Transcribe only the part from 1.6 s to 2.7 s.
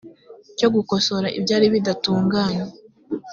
bidatunganye